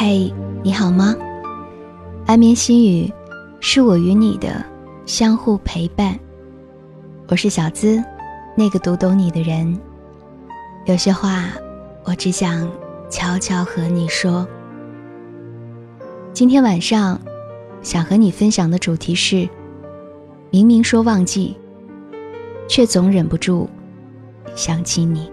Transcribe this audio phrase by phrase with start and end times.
[0.00, 1.12] 嘿，你好吗？
[2.24, 3.12] 安眠心语，
[3.58, 4.64] 是我与你的
[5.06, 6.16] 相互陪伴。
[7.26, 8.00] 我是小资，
[8.56, 9.76] 那个读懂你的人。
[10.86, 11.46] 有些话，
[12.04, 12.70] 我只想
[13.10, 14.46] 悄悄和你说。
[16.32, 17.20] 今天晚上，
[17.82, 19.48] 想和你分享的主题是：
[20.50, 21.56] 明明说忘记，
[22.68, 23.68] 却总忍不住
[24.54, 25.28] 想起你。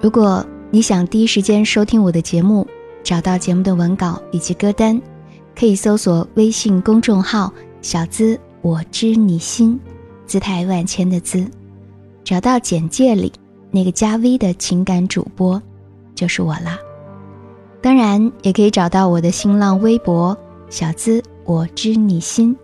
[0.00, 2.64] 如果你想第一时间收听我的节目，
[3.02, 5.00] 找到节目的文稿以及歌单，
[5.58, 7.52] 可以搜索微信公众号
[7.82, 9.78] “小资我知你心”，
[10.24, 11.44] 姿态万千的“资”，
[12.22, 13.32] 找到简介里
[13.72, 15.60] 那个加 V 的情感主播，
[16.14, 16.78] 就是我啦。
[17.82, 20.36] 当然，也可以找到我的新浪微博
[20.70, 22.56] “小资我知你心”，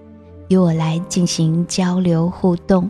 [0.47, 2.89] 与我来进行交流互动。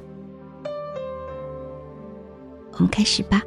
[2.73, 3.41] 我们开始吧。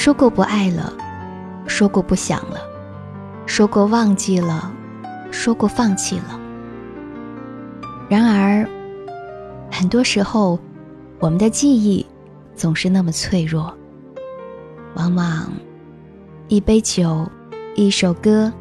[0.00, 0.92] 说过不爱了，
[1.66, 2.60] 说过不想了，
[3.46, 4.72] 说过忘记了，
[5.32, 6.40] 说过放弃了。
[8.08, 8.64] 然而，
[9.72, 10.56] 很多时候，
[11.18, 12.06] 我们的记忆
[12.54, 13.76] 总是那么脆弱。
[14.94, 15.52] 往往，
[16.46, 17.28] 一杯酒，
[17.74, 18.52] 一首歌，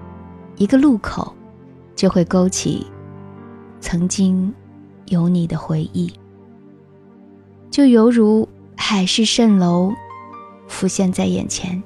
[0.56, 1.32] 一个路口，
[1.96, 2.84] 就会勾起
[3.80, 4.52] 曾经
[5.06, 6.12] 有你的回忆，
[7.70, 9.94] 就犹如海市蜃楼。
[10.68, 11.82] 浮现在眼前，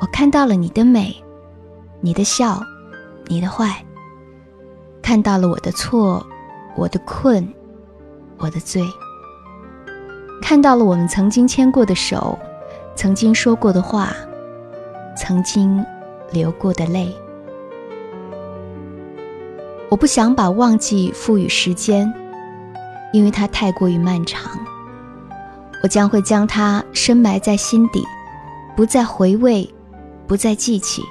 [0.00, 1.14] 我看到了你的美，
[2.00, 2.62] 你的笑，
[3.26, 3.84] 你的坏，
[5.02, 6.24] 看到了我的错，
[6.76, 7.46] 我的困，
[8.38, 8.82] 我的罪，
[10.40, 12.38] 看到了我们曾经牵过的手，
[12.94, 14.14] 曾经说过的话，
[15.16, 15.84] 曾经
[16.30, 17.14] 流过的泪。
[19.90, 22.12] 我不想把忘记赋予时间，
[23.12, 24.50] 因为它太过于漫长。
[25.82, 28.04] 我将会将它深埋在心底，
[28.76, 29.68] 不再回味，
[30.28, 31.02] 不再记起。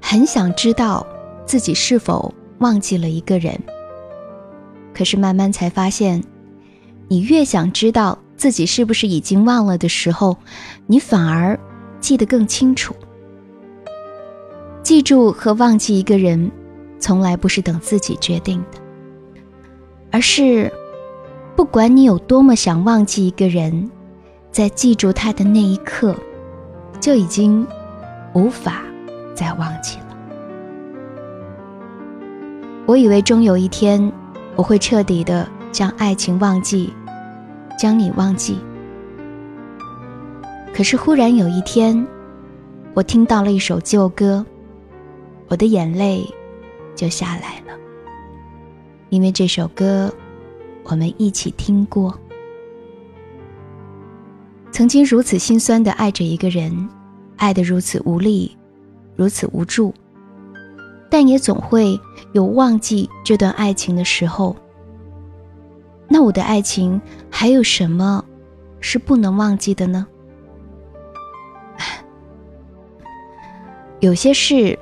[0.00, 1.06] 很想知道
[1.46, 3.58] 自己是否忘记了一个人，
[4.92, 6.22] 可是慢慢才发现，
[7.08, 10.36] 你越想知道自己是不是已经忘了的时候，
[10.86, 11.58] 你反而
[12.00, 12.94] 记得更清楚。
[14.82, 16.52] 记住和忘记一个人，
[16.98, 18.78] 从来不是等自己决定的，
[20.10, 20.70] 而是。
[21.54, 23.90] 不管你有多么想忘记一个人，
[24.50, 26.16] 在记住他的那一刻，
[26.98, 27.66] 就已经
[28.32, 28.82] 无法
[29.34, 30.16] 再忘记了。
[32.86, 34.12] 我以为终有一天，
[34.56, 36.92] 我会彻底的将爱情忘记，
[37.78, 38.58] 将你忘记。
[40.74, 42.06] 可是忽然有一天，
[42.94, 44.44] 我听到了一首旧歌，
[45.48, 46.26] 我的眼泪
[46.96, 47.78] 就下来了，
[49.10, 50.10] 因为这首歌。
[50.84, 52.18] 我们一起听过，
[54.70, 56.88] 曾经如此心酸的爱着一个人，
[57.36, 58.56] 爱得如此无力，
[59.16, 59.94] 如此无助，
[61.08, 61.98] 但也总会
[62.32, 64.56] 有忘记这段爱情的时候。
[66.08, 67.00] 那我的爱情
[67.30, 68.24] 还有什么
[68.80, 70.06] 是不能忘记的呢？
[74.00, 74.78] 有些事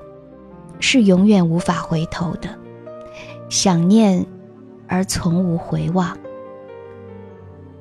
[0.80, 2.48] 是永远无法回头的，
[3.48, 4.26] 想念。
[4.90, 6.18] 而从无回望。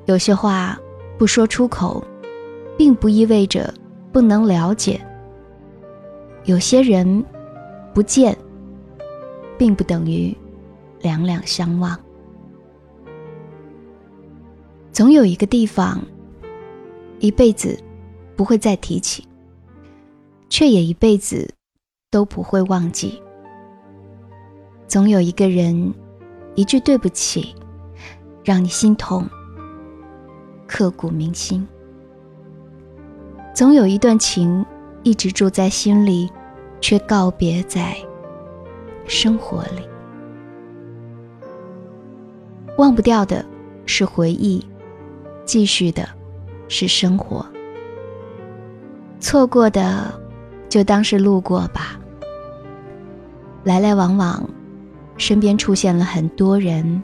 [0.06, 0.78] 有些话
[1.18, 2.02] 不说出口，
[2.78, 3.74] 并不意味着
[4.12, 5.00] 不能了解；
[6.44, 7.22] 有些人
[7.92, 8.36] 不见，
[9.58, 10.34] 并不等于
[11.00, 11.98] 两两相望。
[14.92, 16.00] 总有一个地方，
[17.18, 17.76] 一辈子
[18.36, 19.26] 不会再提起，
[20.48, 21.52] 却也一辈子
[22.08, 23.20] 都不会忘记。
[24.86, 25.92] 总有一个人。
[26.54, 27.54] 一句对不起，
[28.44, 29.24] 让你心痛，
[30.66, 31.66] 刻骨铭心。
[33.54, 34.64] 总有一段情
[35.02, 36.30] 一直住在心里，
[36.80, 37.96] 却告别在
[39.06, 39.82] 生活里。
[42.78, 43.44] 忘不掉的
[43.86, 44.64] 是回忆，
[45.44, 46.08] 继续的
[46.68, 47.46] 是生活。
[49.18, 50.12] 错过的
[50.68, 51.98] 就当是路过吧，
[53.64, 54.48] 来来往往。
[55.20, 57.02] 身边出现了很多人，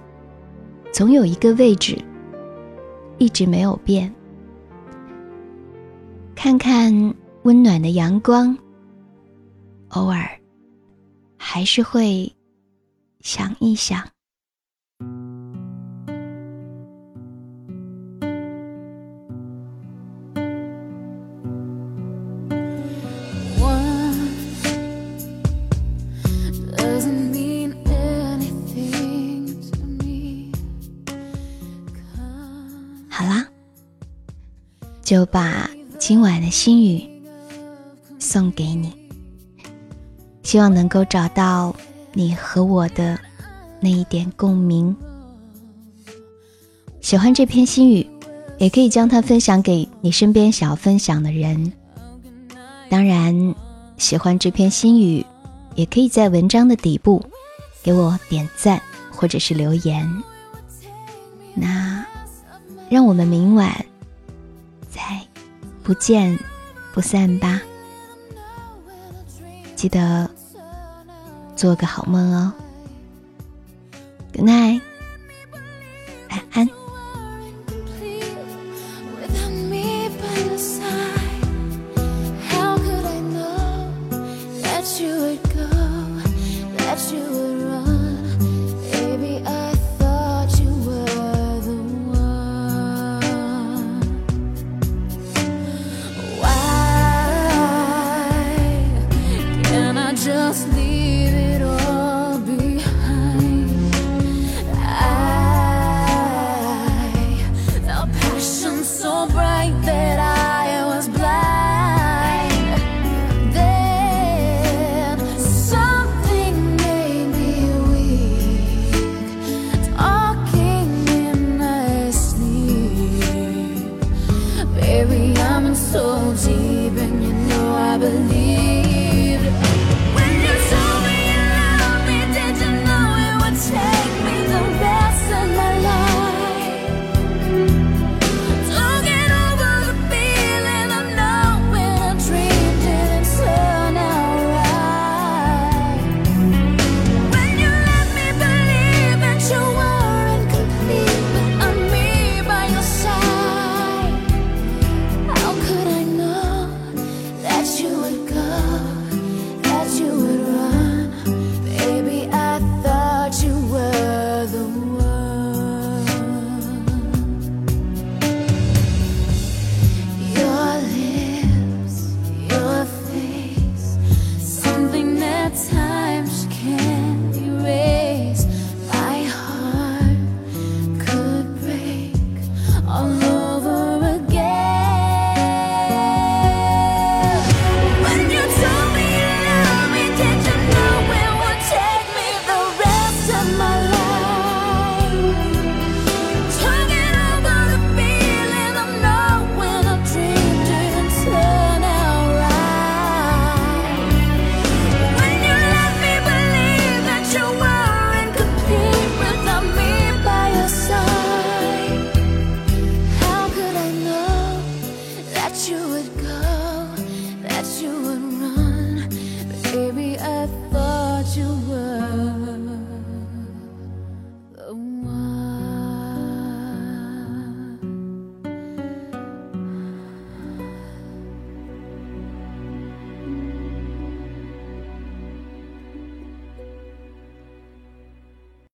[0.90, 2.02] 总有一个位置
[3.18, 4.10] 一直没有变。
[6.34, 8.56] 看看温暖的阳光，
[9.88, 10.26] 偶尔
[11.36, 12.34] 还是会
[13.20, 14.02] 想一想。
[35.06, 35.70] 就把
[36.00, 37.08] 今晚的心语
[38.18, 38.92] 送给你，
[40.42, 41.72] 希望能够找到
[42.12, 43.16] 你和我的
[43.78, 44.96] 那一点共鸣。
[47.00, 48.04] 喜欢这篇心语，
[48.58, 51.72] 也可以将它分享给你身边想要分享的人。
[52.90, 53.54] 当然，
[53.98, 55.24] 喜欢这篇心语，
[55.76, 57.24] 也可以在文章的底部
[57.80, 58.82] 给我点赞
[59.12, 60.24] 或者是留言。
[61.54, 62.04] 那，
[62.90, 63.72] 让我们明晚
[65.86, 66.36] 不见
[66.92, 67.62] 不散吧。
[69.76, 70.28] 记得
[71.54, 72.52] 做个好梦哦。
[74.32, 74.80] Good night，